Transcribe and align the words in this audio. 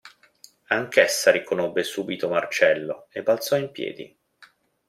Anch'essa 0.69 1.29
riconobbe 1.29 1.83
subito 1.83 2.27
Marcello 2.27 3.05
e 3.11 3.21
balzò 3.21 3.55
in 3.55 3.69
piedi. 3.69 4.17